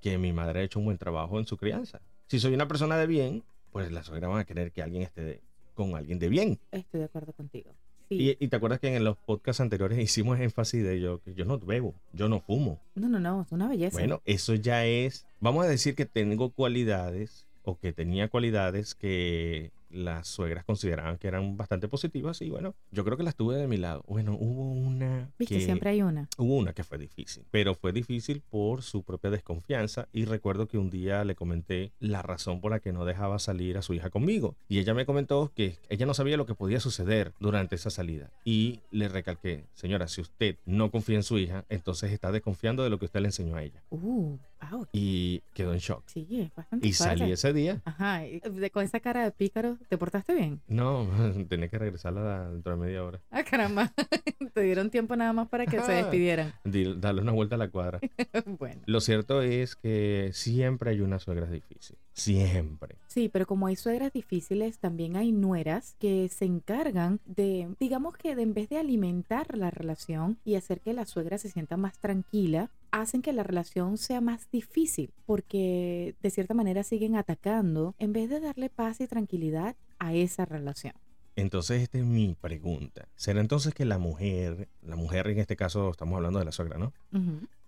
que 0.00 0.16
mi 0.18 0.32
madre 0.32 0.60
ha 0.60 0.62
hecho 0.62 0.78
un 0.78 0.84
buen 0.86 0.98
trabajo 0.98 1.38
en 1.38 1.46
su 1.46 1.56
crianza. 1.56 2.00
Si 2.28 2.38
soy 2.38 2.54
una 2.54 2.68
persona 2.68 2.96
de 2.96 3.06
bien, 3.06 3.42
pues 3.72 3.90
las 3.90 4.06
suegras 4.06 4.30
van 4.30 4.40
a 4.40 4.44
querer 4.44 4.70
que 4.72 4.82
alguien 4.82 5.02
esté 5.02 5.22
de- 5.24 5.40
con 5.74 5.94
alguien 5.96 6.18
de 6.18 6.28
bien. 6.28 6.58
estoy 6.72 7.00
de 7.00 7.06
acuerdo 7.06 7.32
contigo. 7.32 7.70
Sí. 8.08 8.36
Y, 8.40 8.44
y 8.44 8.48
te 8.48 8.56
acuerdas 8.56 8.80
que 8.80 8.94
en 8.96 9.04
los 9.04 9.16
podcasts 9.18 9.60
anteriores 9.60 9.98
hicimos 10.02 10.40
énfasis 10.40 10.82
de 10.82 11.00
yo, 11.00 11.20
que 11.22 11.34
yo 11.34 11.44
no 11.44 11.58
bebo, 11.58 11.94
yo 12.12 12.28
no 12.28 12.40
fumo. 12.40 12.80
No, 12.94 13.08
no, 13.08 13.20
no, 13.20 13.42
es 13.42 13.52
una 13.52 13.68
belleza. 13.68 13.98
Bueno, 13.98 14.22
eso 14.24 14.54
ya 14.54 14.86
es, 14.86 15.26
vamos 15.40 15.64
a 15.64 15.68
decir 15.68 15.94
que 15.94 16.06
tengo 16.06 16.50
cualidades 16.50 17.44
o 17.64 17.78
que 17.78 17.92
tenía 17.92 18.28
cualidades 18.28 18.94
que 18.94 19.72
las 19.90 20.28
suegras 20.28 20.64
consideraban 20.64 21.18
que 21.18 21.28
eran 21.28 21.56
bastante 21.56 21.88
positivas 21.88 22.40
y 22.42 22.50
bueno, 22.50 22.74
yo 22.90 23.04
creo 23.04 23.16
que 23.16 23.22
las 23.22 23.36
tuve 23.36 23.56
de 23.56 23.66
mi 23.66 23.76
lado. 23.76 24.04
Bueno, 24.06 24.36
hubo 24.38 24.70
una 24.72 25.30
Viste, 25.38 25.56
que 25.56 25.60
siempre 25.60 25.90
hay 25.90 26.02
una. 26.02 26.28
hubo 26.36 26.56
una 26.56 26.72
que 26.72 26.84
fue 26.84 26.98
difícil, 26.98 27.44
pero 27.50 27.74
fue 27.74 27.92
difícil 27.92 28.42
por 28.50 28.82
su 28.82 29.02
propia 29.02 29.30
desconfianza 29.30 30.08
y 30.12 30.24
recuerdo 30.24 30.66
que 30.68 30.78
un 30.78 30.90
día 30.90 31.24
le 31.24 31.34
comenté 31.34 31.92
la 32.00 32.22
razón 32.22 32.60
por 32.60 32.70
la 32.72 32.80
que 32.80 32.92
no 32.92 33.04
dejaba 33.04 33.38
salir 33.38 33.78
a 33.78 33.82
su 33.82 33.94
hija 33.94 34.10
conmigo 34.10 34.56
y 34.68 34.78
ella 34.78 34.94
me 34.94 35.06
comentó 35.06 35.52
que 35.54 35.76
ella 35.88 36.06
no 36.06 36.14
sabía 36.14 36.36
lo 36.36 36.46
que 36.46 36.54
podía 36.54 36.80
suceder 36.80 37.32
durante 37.40 37.74
esa 37.76 37.90
salida 37.90 38.30
y 38.44 38.80
le 38.90 39.08
recalqué, 39.08 39.64
señora, 39.74 40.08
si 40.08 40.20
usted 40.20 40.56
no 40.66 40.90
confía 40.90 41.16
en 41.16 41.22
su 41.22 41.38
hija, 41.38 41.64
entonces 41.68 42.12
está 42.12 42.32
desconfiando 42.32 42.82
de 42.84 42.90
lo 42.90 42.98
que 42.98 43.06
usted 43.06 43.20
le 43.20 43.28
enseñó 43.28 43.56
a 43.56 43.62
ella 43.62 43.82
Uh, 43.90 44.36
ouch. 44.72 44.88
y 44.92 45.40
quedó 45.54 45.72
en 45.72 45.78
shock. 45.78 46.02
Sí, 46.06 46.26
es 46.30 46.54
bastante 46.54 46.86
Y 46.86 46.92
fuerte. 46.92 47.18
salí 47.18 47.32
ese 47.32 47.52
día. 47.52 47.80
Ajá, 47.84 48.26
y 48.26 48.40
de- 48.40 48.70
con 48.70 48.84
esa 48.84 49.00
cara 49.00 49.24
de 49.24 49.30
pícaro, 49.30 49.78
¿te 49.88 49.98
portaste 49.98 50.34
bien? 50.34 50.60
No, 50.68 51.06
tenía 51.48 51.68
que 51.68 51.78
regresarla 51.78 52.50
dentro 52.50 52.72
de 52.76 52.78
media 52.86 53.04
hora. 53.04 53.20
Ah, 53.30 53.42
caramba. 53.44 53.92
Te 54.54 54.62
dieron 54.62 54.90
tiempo 54.90 55.14
nada 55.16 55.32
más 55.32 55.48
para 55.48 55.64
que 55.66 55.72
se 55.78 55.82
Ajá. 55.82 55.92
despidieran. 55.92 56.52
Di- 56.64 56.94
Darle 56.98 57.22
una 57.22 57.32
vuelta 57.32 57.54
a 57.56 57.58
la 57.58 57.68
cuadra. 57.68 58.00
bueno. 58.58 58.80
Lo 58.86 59.00
cierto 59.00 59.42
es 59.42 59.76
que 59.76 60.30
siempre 60.32 60.90
hay 60.90 61.00
una 61.00 61.18
suegra 61.18 61.46
difícil. 61.46 61.96
Siempre. 62.18 62.96
Sí, 63.06 63.28
pero 63.28 63.46
como 63.46 63.66
hay 63.66 63.76
suegras 63.76 64.12
difíciles, 64.12 64.78
también 64.78 65.16
hay 65.16 65.32
nueras 65.32 65.94
que 65.98 66.28
se 66.28 66.44
encargan 66.44 67.20
de, 67.24 67.74
digamos 67.78 68.16
que 68.16 68.34
de 68.34 68.42
en 68.42 68.54
vez 68.54 68.68
de 68.68 68.78
alimentar 68.78 69.56
la 69.56 69.70
relación 69.70 70.38
y 70.44 70.56
hacer 70.56 70.80
que 70.80 70.92
la 70.92 71.06
suegra 71.06 71.38
se 71.38 71.48
sienta 71.48 71.76
más 71.76 71.98
tranquila, 71.98 72.70
hacen 72.90 73.22
que 73.22 73.32
la 73.32 73.42
relación 73.42 73.98
sea 73.98 74.20
más 74.20 74.50
difícil 74.50 75.12
porque 75.26 76.16
de 76.22 76.30
cierta 76.30 76.54
manera 76.54 76.82
siguen 76.82 77.16
atacando 77.16 77.94
en 77.98 78.12
vez 78.12 78.28
de 78.30 78.40
darle 78.40 78.68
paz 78.68 79.00
y 79.00 79.06
tranquilidad 79.06 79.76
a 79.98 80.14
esa 80.14 80.44
relación. 80.44 80.94
Entonces, 81.36 81.82
esta 81.82 81.98
es 81.98 82.04
mi 82.04 82.34
pregunta. 82.34 83.06
¿Será 83.14 83.40
entonces 83.40 83.72
que 83.72 83.84
la 83.84 83.98
mujer, 83.98 84.68
la 84.82 84.96
mujer 84.96 85.28
en 85.28 85.38
este 85.38 85.54
caso 85.54 85.90
estamos 85.90 86.16
hablando 86.16 86.40
de 86.40 86.44
la 86.44 86.50
suegra, 86.50 86.78
¿no? 86.78 86.92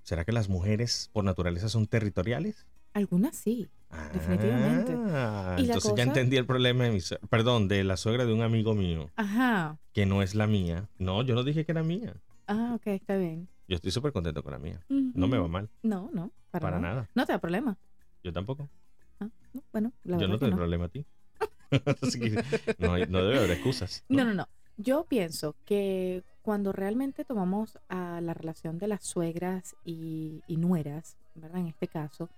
¿Será 0.02 0.24
que 0.24 0.32
las 0.32 0.48
mujeres 0.48 1.08
por 1.12 1.22
naturaleza 1.24 1.68
son 1.68 1.86
territoriales? 1.86 2.66
Algunas 2.94 3.36
sí. 3.36 3.68
Definitivamente. 4.12 4.94
Ah, 5.08 5.56
Y 5.58 5.64
entonces 5.64 5.92
ya 5.96 6.04
entendí 6.04 6.36
el 6.36 6.46
problema 6.46 6.84
de 6.84 6.90
mi. 6.92 6.98
Perdón, 7.28 7.66
de 7.68 7.82
la 7.84 7.96
suegra 7.96 8.24
de 8.24 8.32
un 8.32 8.42
amigo 8.42 8.74
mío, 8.74 9.10
Ajá. 9.16 9.78
que 9.92 10.06
no 10.06 10.22
es 10.22 10.34
la 10.34 10.46
mía. 10.46 10.88
No, 10.98 11.22
yo 11.22 11.34
no 11.34 11.42
dije 11.42 11.64
que 11.64 11.72
era 11.72 11.82
mía. 11.82 12.14
Ah, 12.46 12.72
ok, 12.76 12.86
está 12.88 13.16
bien. 13.16 13.48
Yo 13.68 13.76
estoy 13.76 13.90
súper 13.90 14.12
contento 14.12 14.42
con 14.42 14.52
la 14.52 14.58
mía. 14.58 14.80
No 14.88 15.26
me 15.28 15.38
va 15.38 15.48
mal, 15.48 15.68
No, 15.82 16.10
no, 16.12 16.30
para, 16.50 16.62
para 16.62 16.80
nada. 16.80 16.94
nada. 16.94 17.08
No 17.14 17.26
te 17.26 17.32
da 17.32 17.38
problema. 17.40 17.76
Yo 18.22 18.32
tampoco. 18.32 18.68
Ah, 19.20 19.28
no, 19.52 19.62
bueno, 19.72 19.92
la 20.04 20.18
yo 20.18 20.28
no 20.28 20.38
te 20.38 20.44
doy 20.46 20.50
no. 20.52 20.56
problema 20.56 20.84
a 20.86 20.88
ti. 20.88 21.04
No, 22.78 22.98
no 23.06 23.22
debe 23.24 23.38
haber 23.38 23.50
excusas. 23.52 24.04
No, 24.08 24.24
no, 24.24 24.34
no. 24.34 24.48
Yo 24.76 25.04
pienso 25.04 25.54
que 25.64 26.24
cuando 26.42 26.72
realmente 26.72 27.24
tomamos 27.24 27.78
a 27.88 28.20
la 28.20 28.34
relación 28.34 28.78
de 28.78 28.88
las 28.88 29.04
suegras 29.04 29.76
y, 29.84 30.42
y 30.48 30.56
nueras, 30.56 31.16
¿verdad? 31.34 31.60
En 31.60 31.66
este 31.68 31.86
caso, 31.86 32.28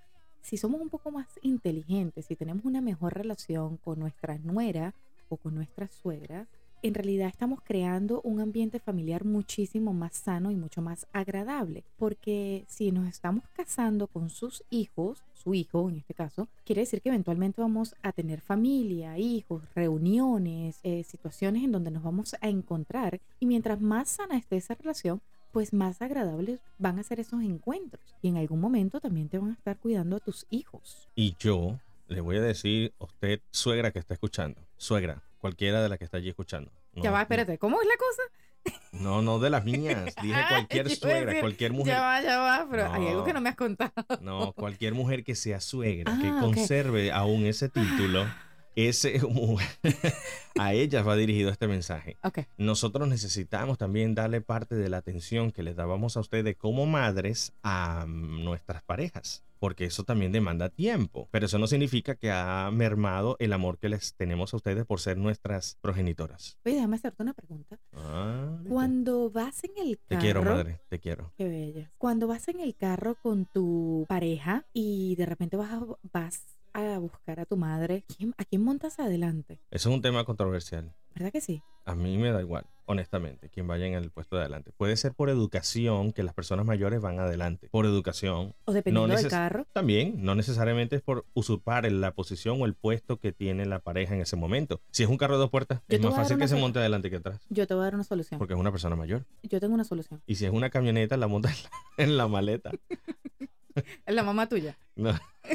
si 0.43 0.57
somos 0.57 0.81
un 0.81 0.91
poco 0.91 1.11
más 1.11 1.29
inteligentes, 1.41 2.27
si 2.27 2.37
tenemos 2.37 2.65
una 2.65 2.81
mejor 2.81 3.15
relación 3.15 3.79
con 3.79 3.99
nuestra 3.99 4.39
nuera 4.39 4.95
o 5.29 5.37
con 5.37 5.55
nuestra 5.55 5.89
suegra, 5.89 6.47
en 6.83 6.95
realidad 6.95 7.29
estamos 7.29 7.61
creando 7.63 8.21
un 8.23 8.41
ambiente 8.41 8.81
familiar 8.81 9.25
muchísimo 9.25 9.93
más 9.93 10.17
sano 10.17 10.51
y 10.51 10.57
mucho 10.57 10.83
más 10.83 11.07
agradable. 11.13 11.85
Porque 11.97 12.65
si 12.67 12.91
nos 12.91 13.07
estamos 13.07 13.45
casando 13.55 14.09
con 14.09 14.31
sus 14.31 14.65
hijos, 14.69 15.23
su 15.33 15.55
hijo 15.55 15.89
en 15.89 15.99
este 15.99 16.13
caso, 16.13 16.49
quiere 16.65 16.81
decir 16.83 17.01
que 17.01 17.11
eventualmente 17.11 17.61
vamos 17.61 17.95
a 18.03 18.11
tener 18.11 18.41
familia, 18.41 19.17
hijos, 19.17 19.63
reuniones, 19.77 20.81
eh, 20.83 21.05
situaciones 21.05 21.63
en 21.63 21.71
donde 21.71 21.93
nos 21.93 22.03
vamos 22.03 22.35
a 22.41 22.49
encontrar. 22.49 23.21
Y 23.39 23.47
mientras 23.47 23.81
más 23.81 24.09
sana 24.09 24.37
esté 24.37 24.57
esa 24.57 24.75
relación, 24.75 25.23
pues 25.53 25.73
más 25.73 26.03
agradables 26.03 26.61
van 26.79 26.99
a 26.99 27.03
ser 27.03 27.21
esos 27.21 27.43
encuentros. 27.43 28.03
Y 28.23 28.29
en 28.29 28.37
algún 28.39 28.61
momento 28.61 29.01
también 29.01 29.29
te 29.29 29.39
van 29.39 29.51
a 29.51 29.55
estar 29.55 29.77
cuidando 29.79 30.17
a 30.17 30.21
tus 30.21 30.47
hijos. 30.51 31.09
Y 31.15 31.37
yo 31.39 31.79
le 32.09 32.21
voy 32.21 32.37
a 32.37 32.41
decir 32.41 32.93
a 33.01 33.05
usted, 33.05 33.41
suegra 33.51 33.91
que 33.91 33.99
está 33.99 34.15
escuchando, 34.15 34.61
suegra, 34.77 35.23
cualquiera 35.39 35.83
de 35.83 35.89
las 35.89 35.99
que 35.99 36.05
está 36.05 36.17
allí 36.17 36.29
escuchando. 36.29 36.71
No, 36.95 37.03
ya 37.03 37.11
va, 37.11 37.23
espérate, 37.23 37.59
¿cómo 37.59 37.81
es 37.81 37.87
la 37.87 37.97
cosa? 37.97 38.23
No, 38.93 39.23
no 39.23 39.39
de 39.41 39.51
las 39.51 39.65
mías. 39.65 40.15
Dije 40.23 40.35
Ah, 40.37 40.47
cualquier 40.49 40.89
suegra, 40.91 41.27
decir, 41.27 41.41
cualquier 41.41 41.73
mujer. 41.73 41.95
Ya 41.95 42.01
va, 42.01 42.23
ya 42.23 42.39
va, 42.39 42.67
pero 42.71 42.93
hay 42.93 43.09
algo 43.09 43.25
que 43.25 43.31
No. 43.33 43.35
no 43.39 43.41
me 43.43 43.49
has 43.49 43.57
contado. 43.57 43.93
No, 44.21 44.53
cualquier 44.53 44.95
mujer 44.95 45.25
que 45.25 45.35
sea 45.35 45.61
suegra, 45.61 46.17
que 46.21 46.29
Ah, 46.29 46.37
ok. 46.37 46.55
conserve 46.55 47.11
aún 47.13 47.45
ese 47.47 47.69
título, 47.69 48.25
ese 48.77 49.21
a 50.59 50.73
ellas 50.75 51.07
va 51.07 51.17
dirigido 51.17 51.51
este 51.51 51.69
mensaje. 51.69 52.17
Ok, 52.23 52.41
Nosotros 52.57 53.09
necesitamos 53.09 53.79
también 53.79 54.15
darle 54.15 54.41
parte 54.41 54.75
de 54.75 54.89
la 54.89 54.99
atención 54.99 55.53
que 55.53 55.63
les 55.63 55.77
dábamos 55.77 56.17
a 56.17 56.21
ustedes 56.21 56.57
como 56.57 56.87
madres 56.87 57.53
a 57.63 58.05
mm, 58.07 58.45
nuestras 58.45 58.83
parejas, 58.83 59.45
porque 59.59 59.85
eso 59.85 60.05
también 60.05 60.33
demanda 60.33 60.69
tiempo, 60.69 61.29
pero 61.31 61.47
eso 61.47 61.59
no 61.59 61.67
significa 61.67 62.15
que 62.17 62.31
ha 62.31 62.71
mermado 62.73 63.37
el 63.39 63.53
amor 63.53 63.79
que 63.79 63.89
les 63.89 64.15
tenemos 64.15 64.53
a 64.53 64.57
ustedes 64.57 64.85
por 64.85 65.01
ser 65.01 65.17
nuestras 65.19 65.79
progenitoras. 65.81 66.59
oye, 66.65 66.75
déjame 66.77 66.97
hacerte 66.97 67.23
una 67.23 67.35
pregunta. 67.35 67.79
Ah. 67.93 68.59
Cuando 68.69 69.31
vas 69.31 69.63
en 69.65 69.71
el 69.79 69.99
Te 69.99 70.15
carro... 70.17 70.21
quiero, 70.21 70.43
madre, 70.43 70.81
te 70.89 70.99
quiero. 70.99 71.33
Qué 71.37 71.49
bella. 71.49 71.93
Cuando 71.99 72.27
vas 72.27 72.49
en 72.49 72.61
el 72.61 72.75
carro 72.75 73.17
con 73.23 73.47
tu 73.47 74.05
pareja 74.09 74.67
y 74.73 75.15
de 75.17 75.27
repente 75.27 75.57
vas 75.57 75.73
a, 75.73 75.81
vas 76.13 76.43
a 76.75 76.99
buscar 76.99 77.41
a 77.41 77.45
tu 77.47 77.57
madre, 77.57 78.05
¿quién- 78.17 78.35
¿a 78.39 78.45
quién 78.45 78.63
montas 78.65 78.99
adelante? 78.99 79.61
Eso 79.71 79.89
es 79.91 79.95
un 79.95 80.03
tema 80.03 80.25
controversial. 80.25 80.93
¿Verdad 81.15 81.31
que 81.33 81.41
sí? 81.41 81.63
A 81.85 81.95
mí 81.95 82.17
me 82.17 82.31
da 82.31 82.41
igual, 82.41 82.65
honestamente, 82.87 83.49
quien 83.51 83.67
vaya 83.67 83.87
en 83.87 83.95
el 83.95 84.11
puesto 84.11 84.37
de 84.37 84.43
adelante. 84.43 84.73
Puede 84.77 84.97
ser 84.97 85.13
por 85.15 85.29
educación 85.29 86.13
que 86.13 86.23
las 86.23 86.33
personas 86.33 86.65
mayores 86.65 87.01
van 87.01 87.19
adelante. 87.19 87.69
Por 87.71 87.85
educación. 87.87 88.55
O 88.65 88.73
dependiendo 88.73 89.15
del 89.15 89.29
carro. 89.29 89.67
También, 89.73 90.25
no 90.25 90.35
necesariamente 90.35 90.97
es 90.97 91.03
por 91.03 91.27
usurpar 91.35 91.91
la 91.91 92.13
posición 92.13 92.63
o 92.63 92.67
el 92.67 92.75
puesto 92.75 93.19
que 93.19 93.33
tiene 93.33 93.67
la 93.67 93.81
pareja 93.81 94.15
en 94.15 94.21
ese 94.23 94.37
momento. 94.37 94.81
Si 94.93 95.03
es 95.03 95.09
un 95.09 95.19
carro 95.19 95.35
de 95.35 95.41
dos 95.41 95.51
puertas, 95.51 95.83
Yo 95.89 95.97
es 95.97 96.03
más 96.03 96.15
fácil 96.15 96.39
que 96.39 96.49
se 96.49 96.57
monte 96.57 96.79
adelante 96.79 97.11
que 97.11 97.17
atrás. 97.17 97.41
Yo 97.51 97.67
te 97.67 97.75
voy 97.75 97.83
a 97.83 97.85
dar 97.85 97.95
una 97.97 98.05
solución. 98.05 98.39
Porque 98.39 98.55
es 98.55 98.61
una 98.61 98.71
persona 98.71 98.97
mayor. 98.97 99.27
Yo 99.43 99.61
tengo 99.61 99.75
una 99.75 99.85
solución. 99.85 100.23
Y 100.27 100.37
si 100.37 100.47
es 100.47 100.53
una 100.53 100.71
camioneta, 100.71 101.17
la 101.17 101.27
monta 101.27 101.51
en 101.51 101.57
la, 101.65 101.71
en 102.05 102.17
la 102.17 102.29
maleta. 102.29 102.71
Es 104.07 104.15
la 104.15 104.23
mamá 104.23 104.49
tuya. 104.49 104.79
No. 104.97 105.13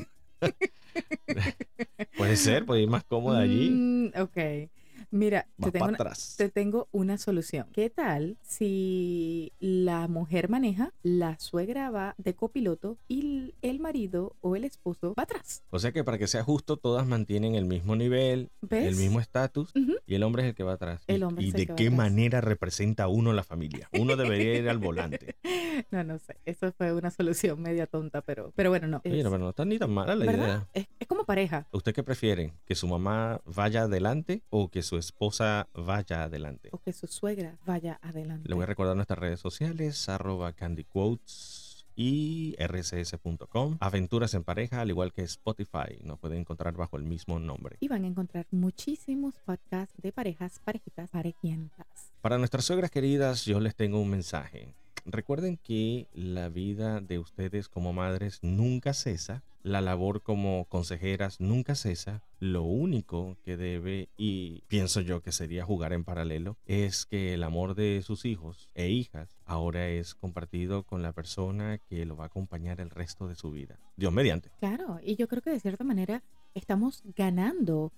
ser, 2.37 2.65
puede 2.65 2.81
ir 2.83 2.89
más 2.89 3.03
cómoda 3.03 3.39
allí. 3.39 3.69
Mm, 3.71 4.07
ok. 4.21 4.69
Mira, 5.09 5.47
te 5.61 5.71
tengo, 5.71 5.85
una, 5.85 5.93
atrás. 5.95 6.35
te 6.37 6.49
tengo 6.49 6.87
una 6.91 7.17
solución. 7.17 7.67
¿Qué 7.73 7.89
tal 7.89 8.37
si 8.41 9.53
la 9.59 10.07
mujer 10.07 10.49
maneja, 10.49 10.93
la 11.03 11.39
suegra 11.39 11.89
va 11.89 12.15
de 12.17 12.35
copiloto 12.35 12.97
y 13.07 13.53
el- 13.61 13.77
marido 13.79 14.35
o 14.41 14.55
el 14.55 14.63
esposo 14.63 15.13
va 15.17 15.23
atrás? 15.23 15.63
O 15.69 15.77
sea 15.79 15.91
que 15.91 16.03
para 16.03 16.17
que 16.17 16.27
sea 16.27 16.43
justo, 16.43 16.77
todas 16.77 17.05
mantienen 17.07 17.55
el 17.55 17.65
mismo 17.65 17.95
nivel, 17.95 18.49
¿Ves? 18.61 18.85
el 18.87 18.95
mismo 18.95 19.19
estatus 19.19 19.71
y 20.07 20.15
el 20.15 20.23
hombre 20.23 20.43
es 20.43 20.49
el 20.49 20.55
que 20.55 20.63
va 20.63 20.73
atrás. 20.73 21.03
El 21.07 21.19
¿Y- 21.19 21.23
hombre 21.23 21.45
¿Y 21.45 21.51
de 21.51 21.67
qué 21.67 21.89
manera 21.91 22.41
representa 22.41 23.07
uno 23.07 23.33
la 23.33 23.43
familia? 23.43 23.87
Uno 23.93 24.15
debería 24.15 24.55
ir 24.57 24.67
al 24.69 24.77
volante. 24.79 25.35
No, 25.91 26.03
no 26.03 26.17
sé. 26.17 26.35
Eso 26.43 26.71
fue 26.71 26.91
una 26.91 27.11
solución 27.11 27.61
media 27.61 27.85
tonta, 27.85 28.21
pero, 28.21 28.51
pero 28.55 28.71
bueno, 28.71 28.87
no. 28.87 28.99
Oye, 29.05 29.21
no, 29.21 29.29
pero 29.29 29.43
no 29.43 29.49
está 29.51 29.63
ni 29.63 29.77
tan 29.77 29.91
mala 29.91 30.15
la 30.15 30.25
¿Verdad? 30.25 30.45
idea. 30.47 30.67
Es, 30.73 30.87
es 30.99 31.07
como 31.07 31.23
pareja. 31.23 31.67
¿Usted 31.71 31.93
qué 31.93 32.01
prefiere? 32.01 32.53
¿Que 32.65 32.73
su 32.73 32.87
mamá 32.87 33.41
vaya 33.45 33.83
adelante 33.83 34.41
o 34.49 34.69
que 34.71 34.81
su 34.81 34.96
esposa 34.97 35.67
vaya 35.73 36.23
adelante? 36.23 36.69
O 36.71 36.79
que 36.79 36.93
su 36.93 37.07
suegra 37.07 37.57
vaya 37.65 37.99
adelante. 38.01 38.47
Le 38.47 38.55
voy 38.55 38.63
a 38.63 38.67
recordar 38.67 38.95
nuestras 38.95 39.19
redes 39.19 39.39
sociales, 39.39 40.09
arroba 40.09 40.53
candyquotes 40.53 41.85
y 41.97 42.55
rcs.com. 42.59 43.77
Aventuras 43.79 44.33
en 44.35 44.43
pareja, 44.43 44.81
al 44.81 44.89
igual 44.89 45.11
que 45.11 45.23
Spotify. 45.23 45.97
Nos 46.03 46.19
pueden 46.19 46.39
encontrar 46.39 46.75
bajo 46.75 46.95
el 46.95 47.03
mismo 47.03 47.39
nombre. 47.39 47.77
Y 47.79 47.87
van 47.87 48.05
a 48.05 48.07
encontrar 48.07 48.45
muchísimos 48.51 49.33
podcasts 49.43 49.95
de 50.01 50.11
parejas, 50.11 50.61
parejitas, 50.63 51.09
parejientas. 51.09 51.87
Para 52.21 52.37
nuestras 52.37 52.65
suegras 52.65 52.91
queridas, 52.91 53.45
yo 53.45 53.59
les 53.59 53.75
tengo 53.75 53.99
un 53.99 54.11
mensaje. 54.11 54.73
Recuerden 55.05 55.57
que 55.57 56.07
la 56.13 56.49
vida 56.49 56.99
de 56.99 57.17
ustedes 57.17 57.67
como 57.69 57.93
madres 57.93 58.39
nunca 58.41 58.93
cesa, 58.93 59.41
la 59.67 59.81
labor 59.81 60.23
como 60.23 60.65
consejeras 60.65 61.39
nunca 61.39 61.75
cesa. 61.75 62.23
Lo 62.39 62.63
único 62.63 63.37
que 63.43 63.57
debe, 63.57 64.09
y 64.17 64.61
pienso 64.67 65.01
yo 65.01 65.21
que 65.21 65.31
sería 65.31 65.65
jugar 65.65 65.93
en 65.93 66.03
paralelo, 66.03 66.57
es 66.65 67.05
que 67.05 67.33
el 67.33 67.43
amor 67.43 67.75
de 67.75 68.01
sus 68.03 68.25
hijos 68.25 68.69
e 68.73 68.89
hijas 68.89 69.37
ahora 69.45 69.87
es 69.89 70.15
compartido 70.15 70.83
con 70.83 71.01
la 71.01 71.13
persona 71.13 71.77
que 71.77 72.05
lo 72.05 72.15
va 72.15 72.25
a 72.25 72.27
acompañar 72.27 72.79
el 72.79 72.89
resto 72.89 73.27
de 73.27 73.35
su 73.35 73.51
vida. 73.51 73.79
Dios 73.95 74.13
mediante. 74.13 74.51
Claro, 74.59 74.99
y 75.03 75.15
yo 75.15 75.27
creo 75.27 75.41
que 75.41 75.51
de 75.51 75.59
cierta 75.59 75.83
manera 75.83 76.23
estamos 76.53 77.03
ganando 77.15 77.91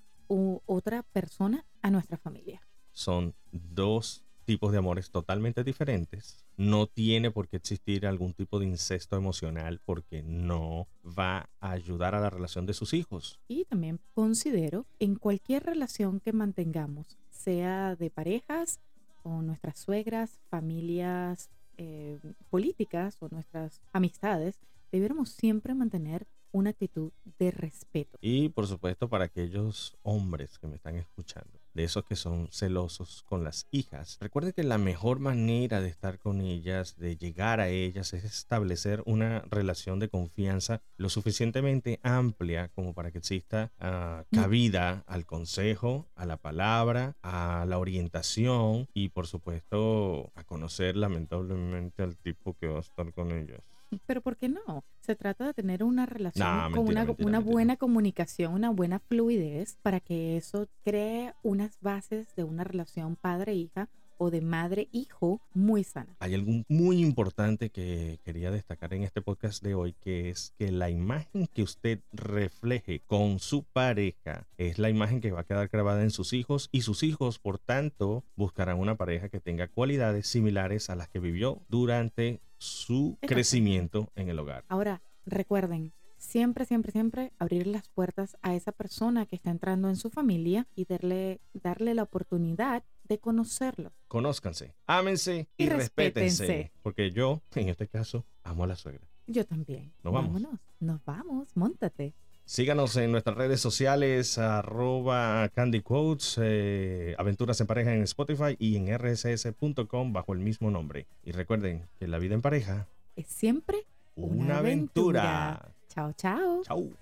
otra 0.66 1.04
persona 1.04 1.66
a 1.82 1.90
nuestra 1.90 2.18
familia. 2.18 2.62
son 2.92 3.34
dos 3.52 4.26
tipos 4.50 4.72
de 4.72 4.80
amores 4.80 5.12
totalmente 5.12 5.64
diferentes. 5.64 6.44
No 6.58 6.88
tiene 6.88 7.30
por 7.30 7.48
qué 7.48 7.58
existir 7.58 8.08
algún 8.08 8.34
tipo 8.34 8.58
de 8.58 8.66
incesto 8.66 9.16
emocional 9.16 9.80
porque 9.86 10.24
no 10.24 10.88
va 11.06 11.52
a 11.60 11.70
ayudar 11.70 12.16
a 12.16 12.20
la 12.20 12.32
relación 12.32 12.66
de 12.66 12.74
sus 12.74 12.96
hijos. 12.96 13.40
Y 13.48 13.66
también 13.66 14.00
considero 14.16 14.88
en 14.98 15.18
cualquier 15.18 15.66
relación 15.66 16.20
que 16.20 16.34
mantengamos, 16.34 17.20
sea 17.30 17.96
de 17.96 18.10
parejas 18.10 18.80
o 19.22 19.44
nuestras 19.44 19.78
suegras, 19.78 20.40
familias 20.50 21.52
eh, 21.78 22.18
políticas 22.50 23.18
o 23.20 23.30
nuestras 23.30 23.82
amistades, 23.94 24.58
debiéramos 24.92 25.30
siempre 25.30 25.76
mantener 25.76 26.26
una 26.52 26.72
actitud 26.72 27.12
de 27.38 27.52
respeto. 27.52 28.18
Y 28.20 28.50
por 28.50 28.66
supuesto 28.66 29.08
para 29.10 29.26
aquellos 29.26 29.96
hombres 30.02 30.58
que 30.58 30.66
me 30.66 30.76
están 30.76 30.96
escuchando, 30.96 31.59
de 31.74 31.84
esos 31.84 32.04
que 32.04 32.16
son 32.16 32.48
celosos 32.52 33.24
con 33.24 33.44
las 33.44 33.68
hijas, 33.72 34.18
recuerde 34.20 34.54
que 34.54 34.64
la 34.64 34.78
mejor 34.78 35.20
manera 35.20 35.82
de 35.82 35.90
estar 35.90 36.20
con 36.20 36.42
ellas, 36.42 36.96
de 36.98 37.18
llegar 37.18 37.60
a 37.60 37.70
ellas, 37.70 38.14
es 38.14 38.24
establecer 38.24 39.02
una 39.06 39.44
relación 39.50 40.00
de 40.00 40.10
confianza 40.10 40.82
lo 40.98 41.10
suficientemente 41.10 42.00
amplia 42.04 42.70
como 42.70 42.94
para 42.94 43.12
que 43.12 43.20
exista 43.20 43.72
ah, 43.80 44.24
cabida 44.32 45.04
al 45.08 45.26
consejo, 45.26 46.08
a 46.16 46.26
la 46.26 46.38
palabra, 46.38 47.16
a 47.22 47.66
la 47.68 47.78
orientación 47.78 48.88
y 48.94 49.10
por 49.10 49.28
supuesto 49.28 50.32
a 50.36 50.44
conocer 50.44 50.96
lamentablemente 50.96 52.04
al 52.04 52.18
tipo 52.18 52.56
que 52.58 52.68
va 52.68 52.78
a 52.78 52.82
estar 52.82 53.14
con 53.14 53.32
ellas. 53.32 53.62
Pero 54.06 54.22
¿por 54.22 54.38
qué 54.38 54.50
no? 54.50 54.84
Se 55.02 55.16
trata 55.16 55.48
de 55.48 55.54
tener 55.54 55.84
una 55.84 56.06
relación 56.06 56.48
Nah, 56.48 56.70
con 56.72 56.86
mentira, 56.86 56.92
una, 56.92 57.06
mentira, 57.06 57.28
una 57.28 57.38
mentira. 57.40 57.54
buena 57.54 57.78
comunicación, 57.78 58.54
una 58.54 58.70
buena 58.70 59.00
fluidez 59.00 59.78
para 59.82 60.00
que 60.00 60.38
eso 60.38 60.68
cree 60.84 61.34
unas 61.44 61.80
bases 61.82 62.28
de 62.36 62.44
una 62.44 62.64
relación 62.64 63.16
padre-hija 63.16 63.90
o 64.20 64.30
de 64.30 64.42
madre-hijo 64.42 65.42
muy 65.54 65.84
sana. 65.84 66.16
Hay 66.20 66.36
algo 66.36 66.64
muy 66.68 67.02
importante 67.02 67.72
que 67.72 68.20
quería 68.24 68.52
destacar 68.52 68.94
en 68.94 69.04
este 69.04 69.22
podcast 69.22 69.64
de 69.64 69.74
hoy, 69.74 69.94
que 69.94 70.30
es 70.30 70.54
que 70.60 70.72
la 70.72 70.90
imagen 70.90 71.48
que 71.48 71.64
usted 71.64 72.02
refleje 72.12 73.02
con 73.08 73.40
su 73.40 73.64
pareja 73.64 74.46
es 74.58 74.78
la 74.78 74.90
imagen 74.90 75.22
que 75.22 75.32
va 75.32 75.42
a 75.42 75.46
quedar 75.46 75.70
grabada 75.70 76.04
en 76.04 76.12
sus 76.12 76.34
hijos 76.34 76.70
y 76.72 76.82
sus 76.82 77.02
hijos, 77.04 77.40
por 77.40 77.58
tanto, 77.60 78.26
buscarán 78.36 78.78
una 78.78 78.96
pareja 78.96 79.30
que 79.30 79.40
tenga 79.40 79.68
cualidades 79.68 80.28
similares 80.28 80.90
a 80.90 80.96
las 80.96 81.10
que 81.10 81.20
vivió 81.20 81.62
durante 81.70 82.42
su 82.58 83.14
Exacto. 83.14 83.28
crecimiento 83.28 84.12
en 84.16 84.30
el 84.30 84.38
hogar. 84.38 84.66
Ahora, 84.68 85.02
recuerden, 85.26 85.94
siempre, 86.18 86.66
siempre, 86.66 86.92
siempre 86.92 87.32
abrir 87.40 87.68
las 87.68 87.88
puertas 87.88 88.38
a 88.42 88.54
esa 88.54 88.74
persona 88.74 89.26
que 89.26 89.38
está 89.38 89.50
entrando 89.50 89.88
en 89.88 89.96
su 89.96 90.10
familia 90.10 90.68
y 90.76 90.86
darle, 90.86 91.40
darle 91.54 91.94
la 91.94 92.04
oportunidad 92.04 92.84
de 93.10 93.20
conocerlo. 93.20 93.92
Conózcanse, 94.08 94.74
ámense 94.88 95.48
y, 95.58 95.66
Y 95.66 95.70
respétense. 95.70 96.44
respétense. 96.44 96.72
Porque 96.82 97.12
yo, 97.12 97.42
en 97.56 97.68
este 97.70 97.88
caso, 97.88 98.24
amo 98.44 98.64
a 98.64 98.68
la 98.68 98.76
suegra. 98.78 99.02
Yo 99.28 99.46
también. 99.46 99.92
Nos 100.04 100.14
vamos. 100.14 100.34
Vámonos, 100.34 100.60
nos 100.80 101.04
vamos, 101.06 101.48
montate. 101.56 102.14
Síganos 102.46 102.96
en 102.96 103.12
nuestras 103.12 103.38
redes 103.38 103.62
sociales, 103.62 104.40
arroba 104.40 105.50
Candy 105.54 105.82
Quotes, 105.82 106.40
eh, 106.42 107.14
Aventuras 107.20 107.62
en 107.62 107.68
Pareja 107.68 107.94
en 107.94 108.02
Spotify 108.04 108.56
y 108.58 108.76
en 108.76 108.88
rss.com 108.88 110.14
bajo 110.14 110.34
el 110.34 110.40
mismo 110.40 110.72
nombre. 110.72 111.06
Y 111.24 111.32
recuerden 111.32 111.88
que 112.00 112.08
la 112.08 112.18
vida 112.18 112.34
en 112.34 112.42
pareja, 112.42 112.88
Es 113.16 113.28
siempre 113.28 113.86
una, 114.16 114.46
Una 114.46 114.58
aventura. 114.60 115.50
aventura. 115.50 115.76
chao, 115.90 116.14
chao. 116.14 116.64
Chau. 116.64 116.94